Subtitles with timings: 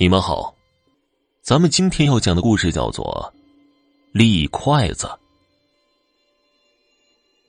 [0.00, 0.56] 你们好，
[1.42, 3.30] 咱们今天要讲的故事叫做
[4.18, 5.06] 《立筷子》。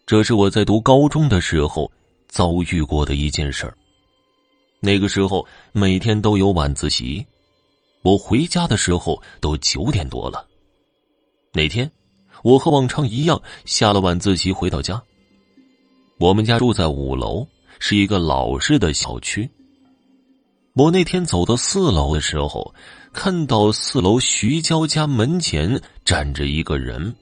[0.06, 1.90] 这是我在读高中的时候
[2.28, 3.74] 遭遇过的一件事儿。
[4.82, 7.26] 那个时候每天都有晚自习，
[8.02, 10.46] 我回家的时候都九点多了。
[11.54, 11.90] 那天，
[12.44, 15.02] 我和往常一样下了晚自习回到家。
[16.18, 17.48] 我们家住在五楼，
[17.80, 19.50] 是一个老式的小区。
[20.74, 22.74] 我那天走到四楼的时候，
[23.12, 27.14] 看到四楼徐娇家门前站着一个人。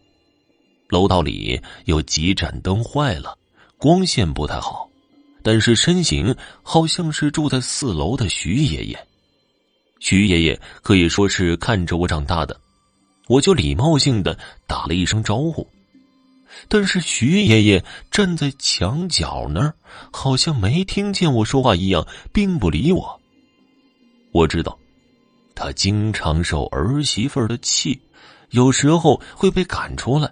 [0.88, 3.36] 楼道里有几盏灯坏了，
[3.80, 4.88] 光线不太好，
[5.42, 9.08] 但是身形好像是住在四楼的徐爷爷。
[10.00, 12.56] 徐爷爷可以说是看着我长大的，
[13.28, 15.68] 我就礼貌性的打了一声招呼。
[16.68, 19.74] 但是徐爷爷站在墙角那儿，
[20.12, 23.19] 好像没听见我说话一样，并不理我。
[24.32, 24.78] 我知道，
[25.56, 28.00] 他经常受儿媳妇的气，
[28.52, 30.32] 有时候会被赶出来，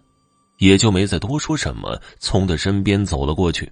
[0.59, 3.71] 也就没再多说什么，从他身边走了过去。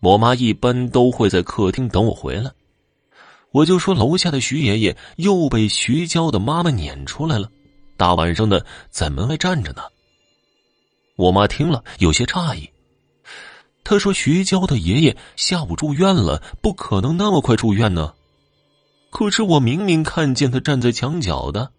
[0.00, 2.50] 我妈一般都会在客厅等我回来，
[3.50, 7.50] 我就说楼下的徐爷爷又被徐娇的妈妈撵出来了，
[7.96, 9.82] 大晚上的在门外站着呢。
[11.16, 12.68] 我妈听了有些诧异，
[13.82, 18.12] 她说：“徐娇的爷爷下午住院了，不可能那么快住院呢。”
[19.16, 21.72] 可是我明明看见他站在墙角的。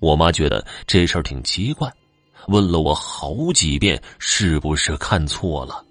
[0.00, 1.92] 我妈觉得这事儿挺奇怪，
[2.48, 5.84] 问了我好几遍是不是看错了。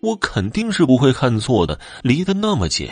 [0.00, 2.88] 我肯定是不会看错的，离得那么近。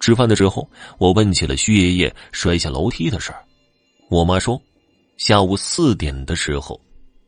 [0.00, 3.44] 吃饭的时候，我问起了徐爷爷摔下楼梯的事儿。
[4.08, 4.58] 我妈说，
[5.18, 6.80] 下午四点的时候，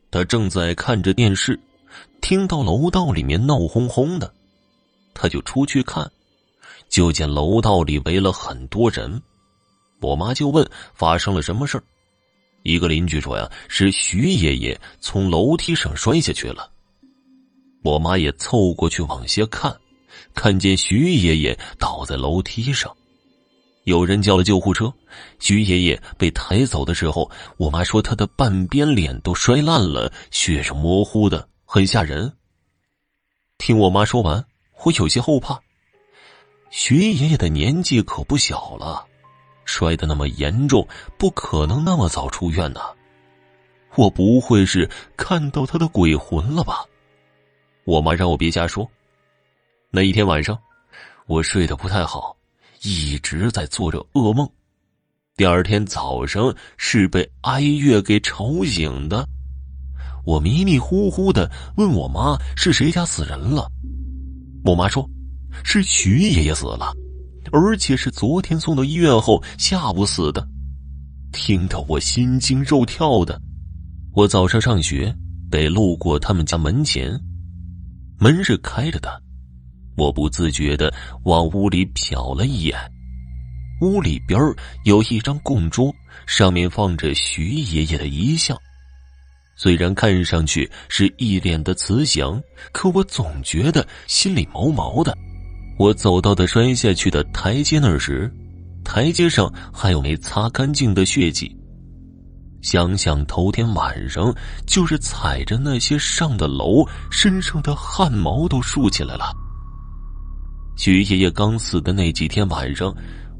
[0.09, 1.59] 他正在看着电视，
[2.21, 4.33] 听到楼道里面闹哄哄的，
[5.13, 6.11] 他就出去看。
[6.89, 9.21] 就见楼道里围了很多人，
[10.01, 11.81] 我妈就问发生了什么事
[12.63, 16.71] 一个邻居说呀，是徐爷爷从楼梯上摔下去了。
[17.83, 19.75] 我妈也凑过去往下看，
[20.33, 22.91] 看见徐爷爷倒在楼梯上，
[23.83, 24.91] 有人叫了救护车。
[25.39, 32.33] 徐爷爷被抬走的时候，我妈说他的半边脸都摔烂了，血是模糊的，很吓人。
[33.59, 34.43] 听我妈说完，
[34.83, 35.61] 我有些后怕。
[36.77, 39.07] 徐爷爷的年纪可不小了，
[39.63, 40.85] 摔得那么严重，
[41.17, 42.81] 不可能那么早出院呢。
[43.95, 46.83] 我不会是看到他的鬼魂了吧？
[47.85, 48.85] 我妈让我别瞎说。
[49.89, 50.59] 那一天晚上，
[51.27, 52.35] 我睡得不太好，
[52.81, 54.45] 一直在做着噩梦。
[55.37, 59.25] 第二天早上是被哀乐给吵醒的。
[60.25, 63.71] 我迷迷糊糊的问我妈是谁家死人了，
[64.65, 65.09] 我妈说。
[65.63, 66.93] 是徐爷爷死了，
[67.51, 70.47] 而且是昨天送到医院后下午死的，
[71.31, 73.41] 听得我心惊肉跳的。
[74.13, 75.13] 我早上上学
[75.49, 77.11] 得路过他们家门前，
[78.19, 79.21] 门是开着的，
[79.97, 80.93] 我不自觉的
[81.23, 82.77] 往屋里瞟了一眼。
[83.81, 84.39] 屋里边
[84.85, 85.93] 有一张供桌，
[86.25, 88.57] 上面放着徐爷爷的遗像，
[89.57, 92.41] 虽然看上去是一脸的慈祥，
[92.71, 95.15] 可我总觉得心里毛毛的。
[95.77, 98.31] 我走到的摔下去的台阶那儿时，
[98.83, 101.53] 台阶上还有没擦干净的血迹。
[102.61, 104.33] 想想头天晚上
[104.65, 109.31] 就是踩着那些上的楼，身上的汗毛都竖起来了。
[110.77, 112.93] 徐爷爷刚死的那几天晚上，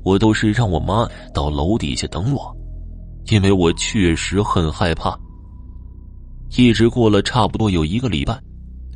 [0.04, 2.56] 我都是让我妈到楼底下等我，
[3.32, 5.18] 因为我确实很害怕。
[6.56, 8.40] 一直过了差不多有一个礼拜。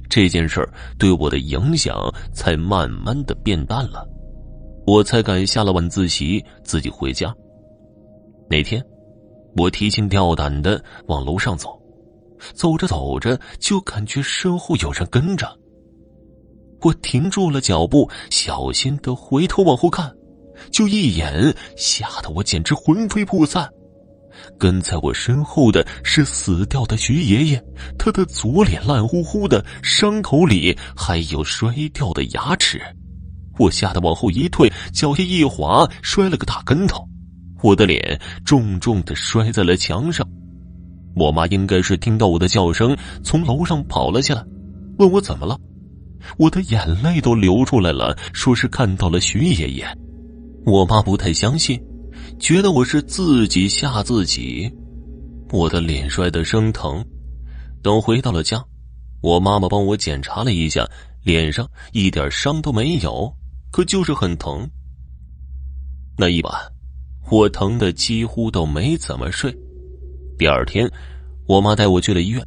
[0.09, 1.95] 这件事儿对我的影响
[2.33, 4.05] 才慢慢的变淡了，
[4.87, 7.33] 我才敢下了晚自习自己回家。
[8.49, 8.83] 那天，
[9.55, 11.79] 我提心吊胆的往楼上走，
[12.53, 15.47] 走着走着就感觉身后有人跟着。
[16.81, 20.11] 我停住了脚步，小心的回头往后看，
[20.71, 23.69] 就一眼，吓得我简直魂飞魄散。
[24.57, 27.63] 跟在我身后的是死掉的徐爷爷，
[27.97, 32.81] 他的左脸烂乎乎的，伤口里还有摔掉的牙齿。
[33.57, 37.07] 我吓得往后一退，脚下一滑，摔了个大跟头，
[37.61, 40.25] 我的脸重重的摔在了墙上。
[41.15, 44.45] 我妈应该是听到我的叫声，从楼上跑了下来，
[44.97, 45.59] 问我怎么了。
[46.37, 49.85] 我的眼泪都流出来了，说是看到了徐爷爷。
[50.65, 51.81] 我妈不太相信。
[52.39, 54.71] 觉得我是自己吓自己，
[55.51, 57.05] 我的脸摔得生疼。
[57.83, 58.63] 等回到了家，
[59.21, 60.87] 我妈妈帮我检查了一下，
[61.21, 63.31] 脸上一点伤都没有，
[63.71, 64.67] 可就是很疼。
[66.17, 66.53] 那一晚，
[67.29, 69.53] 我疼的几乎都没怎么睡。
[70.37, 70.89] 第二天，
[71.45, 72.41] 我妈带我去了医院，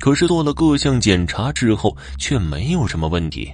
[0.00, 3.48] 可是做了各项检查之后，却没有什么问题，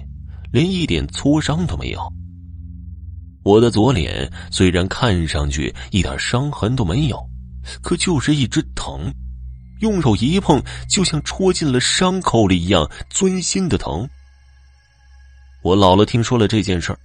[0.51, 2.01] 连一点挫伤都没有。
[3.49, 7.19] 我的左脸虽然看上去一点伤痕都没有，
[7.81, 9.11] 可就是一直疼，
[9.79, 14.07] 用手一碰，就像戳进了伤口里一样，钻心的疼。
[15.63, 16.99] 我姥姥听说了这件事儿，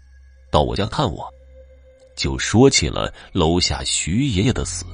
[0.52, 1.26] 到我家看我。
[2.14, 4.85] 就说起了楼下徐爷爷的死。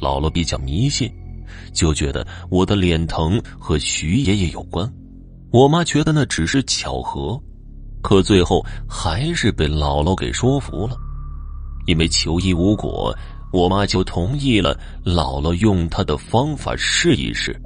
[0.00, 1.12] 姥姥比较迷信，
[1.74, 4.88] 就觉得我的脸疼和徐爷爷有关。
[5.50, 7.42] 我妈觉得那只是巧合，
[8.02, 10.96] 可最后还是被姥姥给说服了。
[11.86, 13.16] 因为求医无果，
[13.52, 17.58] 我妈就同意了姥姥用她的方法试一试。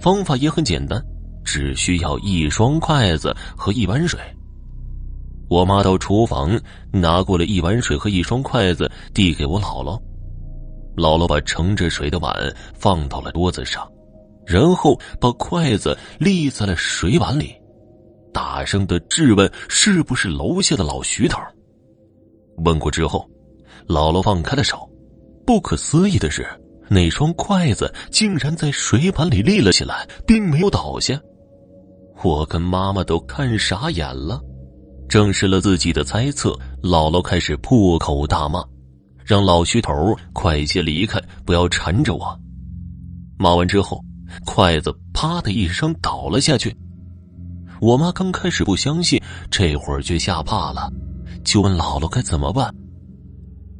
[0.00, 1.02] 方法也很简单，
[1.44, 4.18] 只需要一双筷子和一碗水。
[5.50, 6.58] 我妈到厨房
[6.92, 10.00] 拿过了一碗水和一双筷子，递给我姥姥。
[10.96, 12.32] 姥姥把盛着水的碗
[12.72, 13.86] 放到了桌子上，
[14.46, 17.54] 然后把筷子立在了水碗里，
[18.42, 21.38] 大声的质问：“是不是楼下的老徐头？”
[22.64, 23.28] 问过之后，
[23.86, 24.88] 姥姥放开了手。
[25.46, 26.48] 不可思议的是，
[26.88, 31.20] 那双筷子竟然在水碗里立了起来，并没有倒下。
[32.24, 34.40] 我跟妈妈都看傻眼了。
[35.06, 38.64] 证实了自己的猜测，姥姥开始破口大骂，
[39.22, 42.40] 让老徐头快些离开，不要缠着我。
[43.38, 44.02] 骂完之后，
[44.46, 46.74] 筷子啪的一声倒了下去。
[47.80, 50.92] 我妈刚开始不相信，这会儿却吓怕了，
[51.44, 52.74] 就问姥姥该怎么办。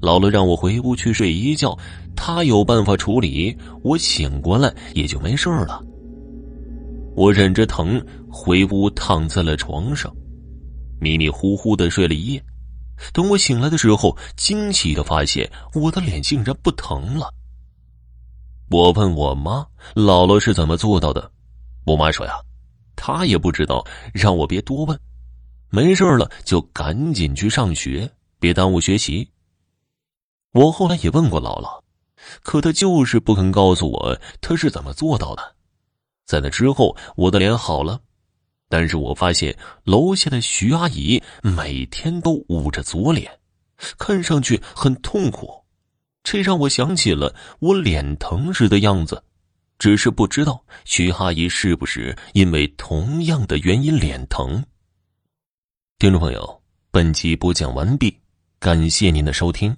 [0.01, 1.77] 姥姥让我回屋去睡一觉，
[2.17, 5.85] 她有办法处理，我醒过来也就没事了。
[7.15, 10.11] 我忍着疼回屋躺在了床上。
[10.99, 12.43] 迷迷糊糊的睡了一夜，
[13.13, 17.33] 等我醒来的时候，惊喜的发现我的脸竟然不疼了。
[18.71, 21.31] 我问我妈：“姥姥是怎么做到的？”
[21.85, 22.33] 我妈说：“呀，
[23.03, 23.83] 他也不知道，
[24.13, 25.01] 让我别多问，
[25.71, 29.27] 没事了就赶紧去上学，别耽误学习。”
[30.53, 31.81] 我后来也问过姥姥，
[32.43, 35.57] 可她就是不肯告诉我她是怎么做到的。
[36.27, 38.01] 在那之后，我的脸好了。
[38.69, 43.41] 但是我发现楼下的徐阿姨每天都捂着左脸，
[43.97, 45.65] 看上去很痛苦，
[46.23, 49.25] 这让我想起了我脸疼时的样子，
[49.81, 54.63] 只是不知道徐阿姨是不是因为同样的原因脸疼。
[55.99, 58.15] 听众朋友，本集播讲完毕，
[58.59, 59.75] 感谢您的收听。